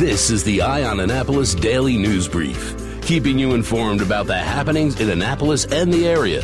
[0.00, 4.98] This is the Eye on Annapolis Daily News Brief, keeping you informed about the happenings
[4.98, 6.40] in Annapolis and the area.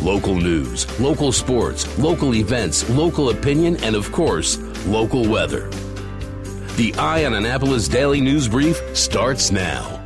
[0.00, 5.68] Local news, local sports, local events, local opinion, and of course, local weather.
[6.76, 10.00] The Eye on Annapolis Daily News Brief starts now.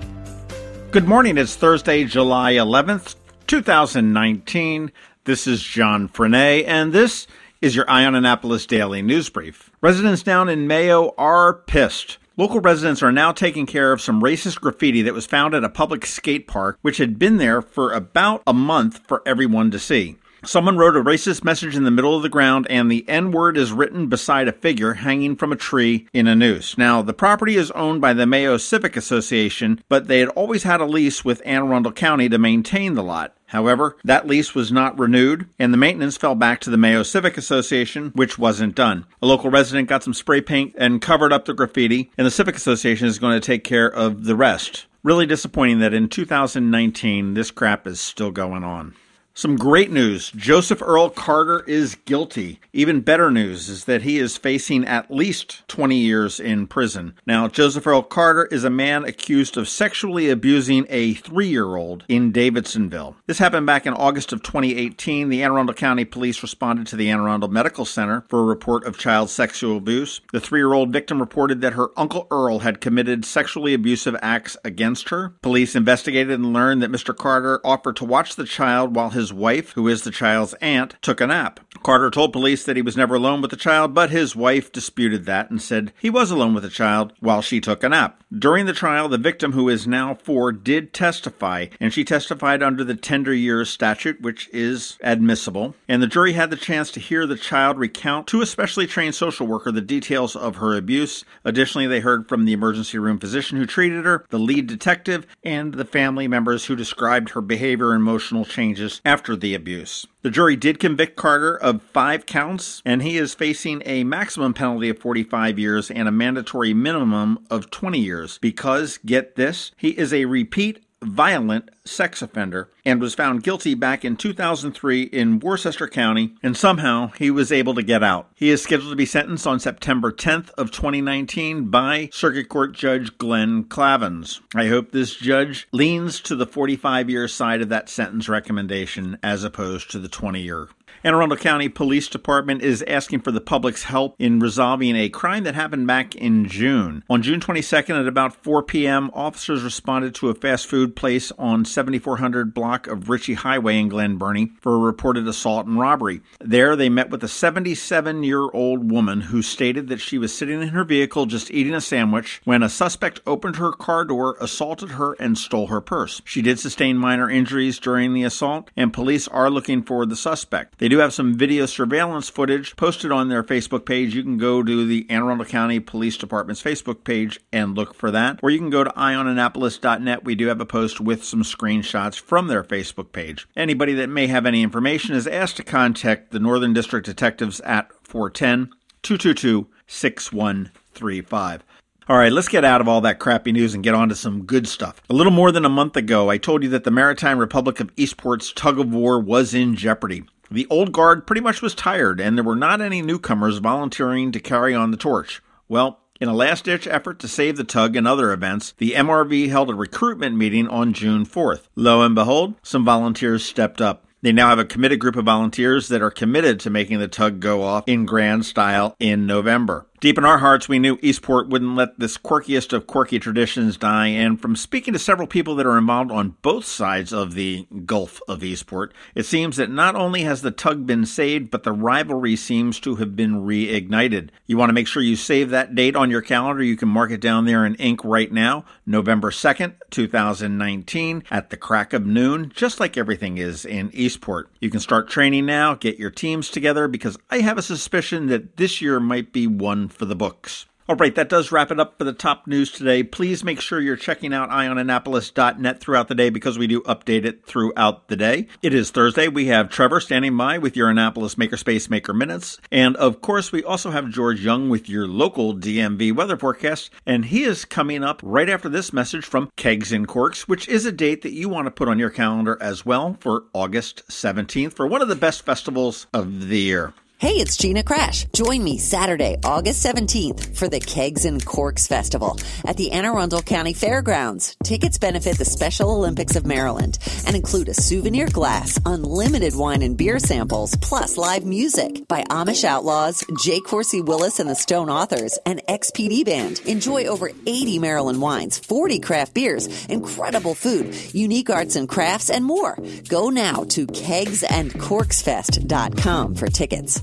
[0.91, 1.37] Good morning.
[1.37, 3.15] It's Thursday, July 11th,
[3.47, 4.91] 2019.
[5.25, 7.27] This is John Frenaye, and this
[7.61, 9.71] is your Eye on Annapolis Daily News Brief.
[9.83, 12.17] Residents down in Mayo are pissed.
[12.39, 15.71] Local residents are now taking care of some racist graffiti that was found at a
[15.71, 20.17] public skate park, which had been there for about a month for everyone to see.
[20.45, 23.57] Someone wrote a racist message in the middle of the ground, and the N word
[23.57, 26.77] is written beside a figure hanging from a tree in a noose.
[26.77, 30.83] Now, the property is owned by the Mayo Civic Association, but they had always had
[30.83, 33.35] a lease with Anne Arundel County to maintain the lot.
[33.47, 37.39] However, that lease was not renewed, and the maintenance fell back to the Mayo Civic
[37.39, 39.07] Association, which wasn't done.
[39.23, 42.57] A local resident got some spray paint and covered up the graffiti, and the Civic
[42.57, 44.87] Association is going to take care of the rest.
[45.05, 48.95] Really disappointing that in 2019 this crap is still going on.
[49.39, 50.31] Some great news.
[50.31, 52.59] Joseph Earl Carter is guilty.
[52.73, 57.13] Even better news is that he is facing at least 20 years in prison.
[57.27, 62.05] Now, Joseph Earl Carter is a man accused of sexually abusing a three year old
[62.09, 63.17] in Davidsonville.
[63.27, 65.29] This happened back in August of 2018.
[65.29, 68.85] The Anne Arundel County Police responded to the Anne Arundel Medical Center for a report
[68.85, 70.23] of child sexual abuse.
[70.33, 74.57] The three year old victim reported that her Uncle Earl had committed sexually abusive acts
[74.65, 75.35] against her.
[75.43, 77.15] Police investigated and learned that Mr.
[77.15, 80.95] Carter offered to watch the child while his his wife, who is the child's aunt,
[81.03, 81.59] took a nap.
[81.87, 85.25] Carter told police that he was never alone with the child, but his wife disputed
[85.25, 88.25] that and said he was alone with the child while she took a nap.
[88.37, 92.83] During the trial, the victim, who is now four, did testify, and she testified under
[92.83, 95.77] the tender years statute, which is admissible.
[95.87, 99.15] And the jury had the chance to hear the child recount to a specially trained
[99.15, 101.25] social worker the details of her abuse.
[101.45, 105.75] Additionally, they heard from the emergency room physician who treated her, the lead detective, and
[105.75, 110.05] the family members who described her behavior and emotional changes after the abuse.
[110.27, 114.89] The jury did convict Carter of five counts, and he is facing a maximum penalty
[114.89, 118.37] of 45 years and a mandatory minimum of 20 years.
[118.39, 124.05] Because, get this, he is a repeat violent sex offender and was found guilty back
[124.05, 128.29] in 2003 in Worcester County and somehow he was able to get out.
[128.35, 133.17] He is scheduled to be sentenced on September 10th of 2019 by Circuit Court Judge
[133.19, 134.41] Glenn Klavans.
[134.55, 139.45] I hope this judge leans to the 45 year side of that sentence recommendation as
[139.45, 140.69] opposed to the 20 year
[141.05, 145.45] Anne Arundel County Police Department is asking for the public's help in resolving a crime
[145.45, 147.05] that happened back in June.
[147.11, 151.65] On June 22nd at about 4 p.m., officers responded to a fast food place on
[151.65, 156.23] 7400 block of Ritchie Highway in Glen Burnie for a reported assault and robbery.
[156.41, 160.63] There, they met with a 77 year old woman who stated that she was sitting
[160.63, 164.93] in her vehicle just eating a sandwich when a suspect opened her car door, assaulted
[164.93, 166.23] her, and stole her purse.
[166.25, 170.79] She did sustain minor injuries during the assault, and police are looking for the suspect.
[170.79, 174.15] They do have some video surveillance footage posted on their Facebook page.
[174.15, 178.11] You can go to the Anne Arundel County Police Department's Facebook page and look for
[178.11, 178.41] that.
[178.43, 180.25] Or you can go to eyeonannapolis.net.
[180.25, 183.49] We do have a post with some screenshots from their Facebook page.
[183.57, 187.91] Anybody that may have any information is asked to contact the Northern District Detectives at
[188.03, 188.71] 410
[189.03, 191.65] 222 6135.
[192.09, 194.45] All right, let's get out of all that crappy news and get on to some
[194.45, 195.03] good stuff.
[195.11, 197.91] A little more than a month ago, I told you that the Maritime Republic of
[197.97, 200.23] Eastport's tug of war was in jeopardy.
[200.51, 204.41] The old guard pretty much was tired, and there were not any newcomers volunteering to
[204.41, 205.43] carry on the torch.
[205.69, 209.49] Well, in a last ditch effort to save the tug and other events, the MRE
[209.49, 211.69] held a recruitment meeting on June 4th.
[211.75, 214.05] Lo and behold, some volunteers stepped up.
[214.23, 217.39] They now have a committed group of volunteers that are committed to making the tug
[217.39, 219.87] go off in grand style in November.
[219.99, 224.09] Deep in our hearts, we knew Eastport wouldn't let this quirkiest of quirky traditions die,
[224.09, 228.21] and from speaking to several people that are involved on both sides of the Gulf
[228.29, 232.37] of Eastport, it seems that not only has the tug been saved, but the rivalry
[232.37, 234.29] seems to have been reignited.
[234.47, 236.63] You want to make sure you save that date on your calendar.
[236.63, 241.57] You can mark it down there in ink right now, November 2nd, 2019, at the
[241.57, 244.51] crack of noon, just like everything is in Eastport.
[244.61, 248.59] You can start training now, get your teams together, because I have a suspicion that
[248.59, 250.67] this year might be one for the books.
[250.89, 253.03] All right, that does wrap it up for the top news today.
[253.03, 257.45] Please make sure you're checking out eyeonannapolis.net throughout the day because we do update it
[257.45, 258.47] throughout the day.
[258.63, 259.27] It is Thursday.
[259.27, 262.61] We have Trevor standing by with your Annapolis Makerspace Maker Minutes.
[262.71, 266.91] And of course, we also have George Young with your local DMV weather forecast.
[267.05, 270.87] And he is coming up right after this message from Kegs and Corks, which is
[270.87, 274.75] a date that you want to put on your calendar as well for August 17th
[274.75, 276.95] for one of the best festivals of the year.
[277.19, 278.27] Hey, it's Gina Crash.
[278.35, 283.41] Join me Saturday, August 17th for the Kegs and Corks Festival at the Anne Arundel
[283.41, 284.55] County Fairgrounds.
[284.63, 289.97] Tickets benefit the Special Olympics of Maryland and include a souvenir glass, unlimited wine and
[289.97, 293.61] beer samples, plus live music by Amish Outlaws, J.
[293.61, 296.61] Coursey Willis and the Stone Authors, and XPD Band.
[296.67, 302.45] Enjoy over 80 Maryland wines, 40 craft beers, incredible food, unique arts and crafts, and
[302.45, 302.77] more.
[303.09, 307.03] Go now to kegsandcorksfest.com for tickets.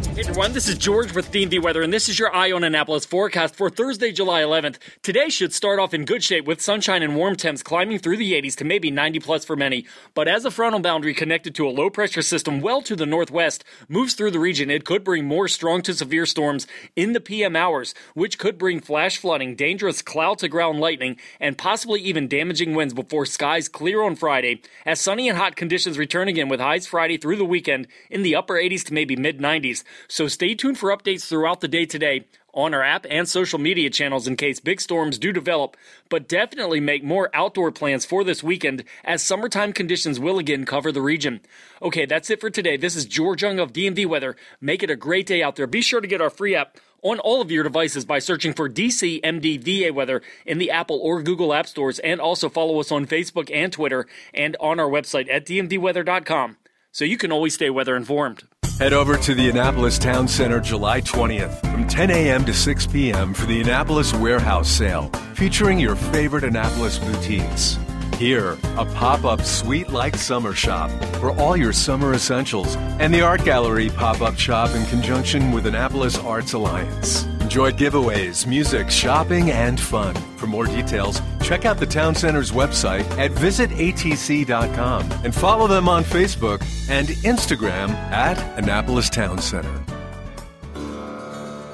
[0.21, 3.55] Everyone, this is George with DMV Weather, and this is your Eye on Annapolis forecast
[3.55, 4.77] for Thursday, July 11th.
[5.01, 8.33] Today should start off in good shape with sunshine and warm temps climbing through the
[8.33, 9.87] 80s to maybe 90 plus for many.
[10.13, 13.63] But as a frontal boundary connected to a low pressure system well to the northwest
[13.89, 17.55] moves through the region, it could bring more strong to severe storms in the PM
[17.55, 22.75] hours, which could bring flash flooding, dangerous cloud to ground lightning, and possibly even damaging
[22.75, 24.61] winds before skies clear on Friday.
[24.85, 28.35] As sunny and hot conditions return again with highs Friday through the weekend in the
[28.35, 29.83] upper 80s to maybe mid 90s.
[30.11, 33.89] So stay tuned for updates throughout the day today on our app and social media
[33.89, 35.77] channels in case big storms do develop,
[36.09, 40.91] but definitely make more outdoor plans for this weekend as summertime conditions will again cover
[40.91, 41.39] the region.
[41.81, 42.75] Okay, that's it for today.
[42.75, 44.35] This is George Young of DMV Weather.
[44.59, 45.65] Make it a great day out there.
[45.65, 48.69] Be sure to get our free app on all of your devices by searching for
[48.69, 53.49] DCMDVA Weather in the Apple or Google App Stores and also follow us on Facebook
[53.49, 56.57] and Twitter and on our website at dmvweather.com
[56.91, 58.43] so you can always stay weather informed.
[58.81, 62.43] Head over to the Annapolis Town Center July 20th from 10 a.m.
[62.45, 63.31] to 6 p.m.
[63.31, 67.77] for the Annapolis Warehouse Sale, featuring your favorite Annapolis boutiques.
[68.17, 73.21] Here, a pop up suite like summer shop for all your summer essentials, and the
[73.21, 77.25] Art Gallery pop up shop in conjunction with Annapolis Arts Alliance.
[77.39, 80.15] Enjoy giveaways, music, shopping, and fun.
[80.37, 81.21] For more details,
[81.51, 87.89] check out the Town Center's website at visitatc.com and follow them on Facebook and Instagram
[87.89, 89.83] at Annapolis Town Center.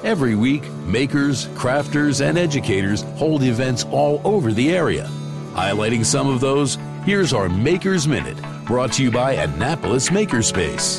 [0.02, 5.08] Every week, makers, crafters, and educators hold events all over the area.
[5.52, 10.98] Highlighting some of those, here's our Makers Minute, brought to you by Annapolis Makerspace.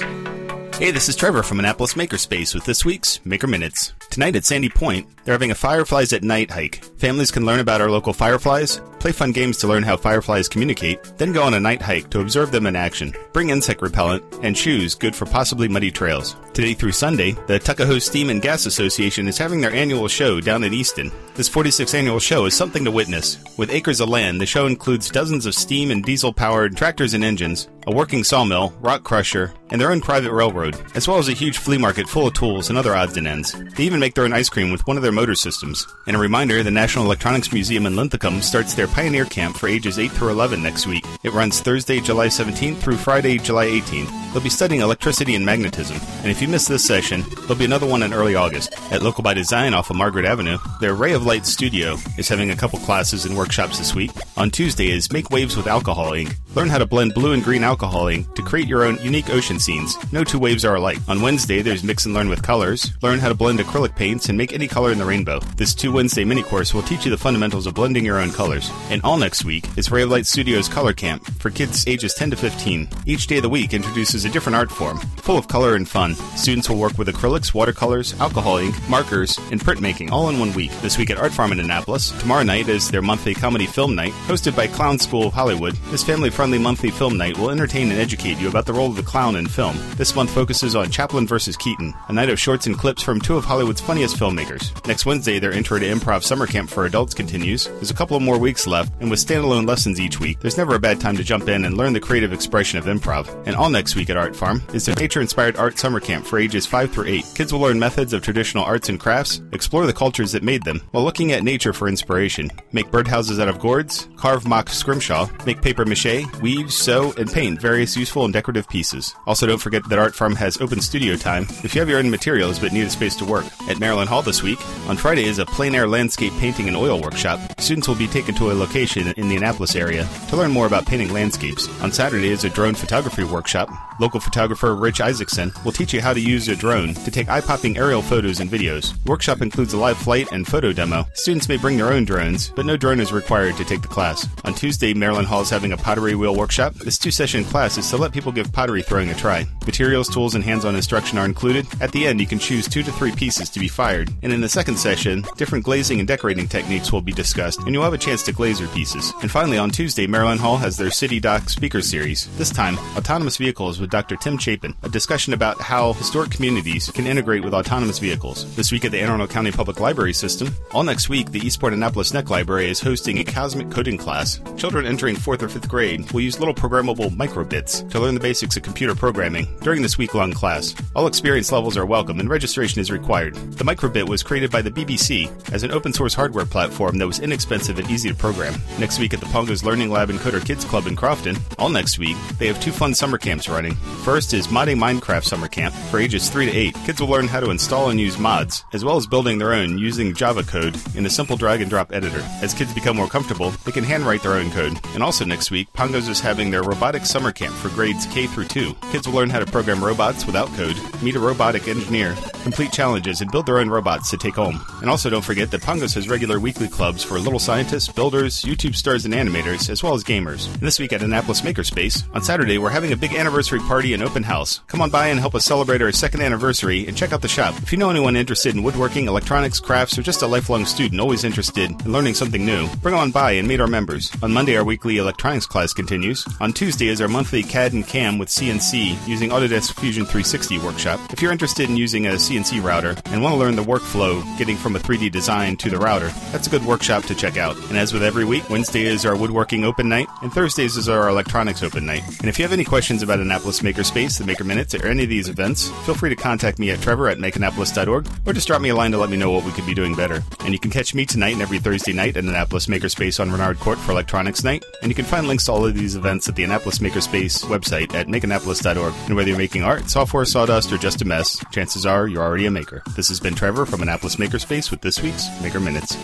[0.76, 3.92] Hey, this is Trevor from Annapolis Makerspace with this week's Maker Minutes.
[4.10, 6.84] Tonight at Sandy Point, they're having a Fireflies at Night hike.
[6.98, 11.02] Families can learn about our local fireflies, play fun games to learn how fireflies communicate,
[11.18, 13.14] then go on a night hike to observe them in action.
[13.32, 16.36] Bring insect repellent and shoes good for possibly muddy trails.
[16.54, 20.64] Today through Sunday, the Tuckahoe Steam and Gas Association is having their annual show down
[20.64, 21.12] in Easton.
[21.36, 23.38] This 46th annual show is something to witness.
[23.58, 27.24] With acres of land, the show includes dozens of steam and diesel powered tractors and
[27.24, 31.34] engines, a working sawmill, rock crusher, and their own private railroad, as well as a
[31.34, 33.54] huge flea market full of tools and other odds and ends.
[33.76, 35.86] They even make their own ice cream with one of their motor systems.
[36.08, 40.00] And a reminder, the National Electronics Museum in Linthicum starts their Pioneer Camp for ages
[40.00, 41.04] 8 through 11 next week.
[41.24, 44.32] It runs Thursday, July 17th through Friday, July 18th.
[44.32, 46.00] They'll be studying electricity and magnetism.
[46.22, 48.74] And if you miss this session, there'll be another one in early August.
[48.94, 52.52] At Local by Design off of Margaret Avenue, their Ray of Light studio is having
[52.52, 54.12] a couple classes and workshops this week.
[54.38, 56.38] On Tuesday is Make Waves with Alcohol ink.
[56.56, 59.60] Learn how to blend blue and green alcohol ink to create your own unique ocean
[59.60, 59.98] scenes.
[60.14, 61.00] No two waves are alike.
[61.08, 62.92] On Wednesday, there's Mix and Learn with Colors.
[63.02, 65.40] Learn how to blend acrylic paints and make any color in the rainbow.
[65.58, 68.72] This two Wednesday mini course will teach you the fundamentals of blending your own colors.
[68.92, 72.30] And all next week is Ray of Light Studios Color Camp for kids ages 10
[72.30, 72.88] to 15.
[73.08, 76.14] Each day of the week introduces a different art form, full of color and fun.
[76.38, 80.72] Students will work with acrylics, watercolors, alcohol ink, markers, and printmaking all in one week.
[80.82, 82.12] This week at Art Farm in Annapolis.
[82.22, 85.74] Tomorrow night is their monthly comedy film night, hosted by Clown School of Hollywood.
[85.90, 89.02] This family-friendly monthly film night will entertain and educate you about the role of the
[89.02, 89.76] clown in film.
[89.96, 93.36] This month focuses on Chaplin versus Keaton, a night of shorts and clips from two
[93.36, 94.72] of Hollywood's funniest filmmakers.
[94.90, 97.66] Next Wednesday, their Intro to Improv Summer Camp for Adults continues.
[97.66, 100.80] There's a couple more weeks left, and with standalone lessons each week, there's never a
[100.80, 103.30] bad time to jump in and learn the creative expression of improv.
[103.46, 106.66] And all next week at Art Farm is their nature-inspired art summer camp for ages
[106.66, 107.24] 5 through 8.
[107.36, 110.82] Kids will learn methods of traditional arts and crafts, explore the cultures that made them,
[110.90, 112.50] while looking at nature for inspiration.
[112.72, 117.62] Make birdhouses out of gourds, carve mock scrimshaw, make paper mache, weave, sew, and paint
[117.62, 119.14] various useful and decorative pieces.
[119.28, 122.10] Also, don't forget that Art Farm has open studio time if you have your own
[122.10, 123.46] materials but need a space to work.
[123.70, 124.58] At Maryland Hall this week,
[124.90, 127.40] on Friday is a plein air landscape painting and oil workshop.
[127.62, 130.88] Students will be taken to a location in the Annapolis area to learn more about
[130.88, 131.70] painting landscapes.
[131.82, 133.70] On Saturday is a drone photography workshop.
[134.00, 137.42] Local photographer Rich Isaacson will teach you how to use a drone to take eye
[137.42, 138.96] popping aerial photos and videos.
[139.06, 141.06] Workshop includes a live flight and photo demo.
[141.14, 144.28] Students may bring their own drones, but no drone is required to take the class.
[144.44, 146.74] On Tuesday, Maryland Hall is having a pottery wheel workshop.
[146.74, 149.46] This two session class is to let people give pottery throwing a try.
[149.68, 151.68] Materials, tools, and hands on instruction are included.
[151.80, 154.42] At the end, you can choose two to three pieces to be fired, and in
[154.42, 157.98] the second session, different glazing and decorating techniques will be discussed, and you'll have a
[157.98, 159.14] chance to glaze your pieces.
[159.22, 162.28] And finally, on Tuesday, Maryland Hall has their City Doc speaker series.
[162.38, 164.16] This time, autonomous vehicles with Dr.
[164.16, 168.56] Tim Chapin, a discussion about how historic communities can integrate with autonomous vehicles.
[168.56, 170.56] This week at the Anne Arundel County Public Library System.
[170.72, 174.40] All next week, the Eastport Annapolis Neck Library is hosting a cosmic coding class.
[174.56, 178.56] Children entering 4th or 5th grade will use little programmable microbits to learn the basics
[178.56, 180.74] of computer programming during this week long class.
[180.96, 183.36] All experience levels are welcome and registration is required.
[183.36, 187.20] The microbit was created by the BBC as an open source hardware platform that was
[187.20, 188.54] inexpensive and easy to program.
[188.80, 192.00] Next week at the Pongos Learning Lab and Coder Kids Club in Crofton, all next
[192.00, 193.76] week, they have two fun summer camps running.
[194.04, 196.76] First is Modding Minecraft Summer Camp for ages 3 to 8.
[196.86, 199.78] Kids will learn how to install and use mods, as well as building their own
[199.78, 202.24] using Java code in a simple drag and drop editor.
[202.42, 204.80] As kids become more comfortable, they can handwrite their own code.
[204.94, 208.46] And also next week, Pongos is having their robotic summer camp for grades K through
[208.46, 208.76] 2.
[208.92, 213.22] Kids will learn how to program robots without code, meet a robotic engineer, complete challenges,
[213.22, 214.59] and build their own robots to take home.
[214.82, 218.76] And also don't forget that Pongos has regular weekly clubs for little scientists, builders, YouTube
[218.76, 220.52] stars, and animators, as well as gamers.
[220.54, 224.04] And this week at Annapolis Makerspace, on Saturday, we're having a big anniversary party and
[224.04, 224.62] open house.
[224.68, 227.56] Come on by and help us celebrate our second anniversary and check out the shop.
[227.62, 231.24] If you know anyone interested in woodworking, electronics, crafts, or just a lifelong student always
[231.24, 234.12] interested in learning something new, bring on by and meet our members.
[234.24, 236.26] On Monday, our weekly electronics class continues.
[236.40, 241.00] On Tuesday is our monthly CAD and CAM with CNC using Autodesk Fusion 360 workshop.
[241.12, 244.56] If you're interested in using a CNC router and want to learn the workflow getting
[244.56, 247.58] from a 3D design to the router, that's a good workshop to check out.
[247.68, 251.10] And as with every week, Wednesday is our woodworking open night, and Thursdays is our
[251.10, 252.08] electronics open night.
[252.20, 255.10] And if you have any questions about Annapolis Makerspace, the Maker Minutes, or any of
[255.10, 258.70] these events, feel free to contact me at trevor at makeannapolis.org or just drop me
[258.70, 260.24] a line to let me know what we could be doing better.
[260.40, 263.60] And you can catch me tonight and every Thursday night at Annapolis Makerspace on Renard
[263.60, 264.64] Court for Electronics Night.
[264.82, 267.94] And you can find links to all of these events at the Annapolis Makerspace website
[267.94, 268.94] at makeannapolis.org.
[269.08, 272.46] And whether you're making art, software, sawdust, or just a mess, chances are you're already
[272.46, 272.84] a maker.
[272.96, 275.96] This has been Trevor from Annapolis Makerspace with this week's Maker Minutes.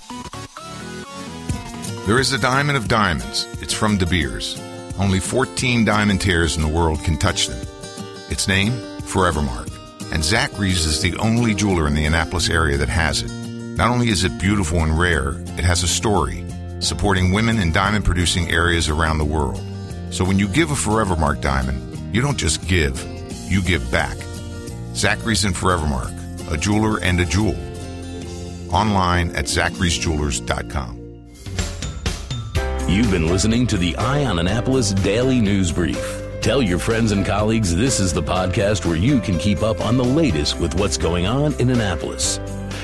[2.08, 3.46] There is a diamond of diamonds.
[3.62, 4.60] It's from De Beers.
[4.98, 7.67] Only 14 diamond tears in the world can touch them.
[8.32, 9.72] Its name, Forevermark.
[10.12, 13.32] And Zachary's is the only jeweler in the Annapolis area that has it.
[13.77, 16.44] Not only is it beautiful and rare, it has a story
[16.79, 19.62] supporting women in diamond producing areas around the world.
[20.10, 23.00] So when you give a Forevermark diamond, you don't just give,
[23.51, 24.17] you give back.
[24.96, 27.55] Zachary's and Forevermark, a jeweler and a jewel.
[28.75, 31.01] Online at zacharysjewelers.com.
[32.89, 36.22] You've been listening to the Eye on Annapolis Daily News Brief.
[36.41, 39.96] Tell your friends and colleagues this is the podcast where you can keep up on
[39.96, 42.38] the latest with what's going on in Annapolis.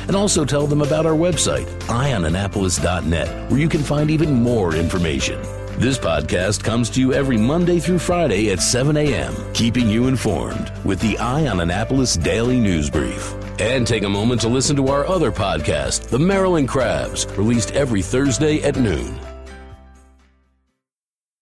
[0.07, 5.41] And also tell them about our website, eyeonannapolis.net, where you can find even more information.
[5.77, 10.71] This podcast comes to you every Monday through Friday at 7 a.m., keeping you informed
[10.85, 13.35] with the Eye on Annapolis Daily News Brief.
[13.61, 18.01] And take a moment to listen to our other podcast, The Maryland Crabs, released every
[18.01, 19.19] Thursday at noon.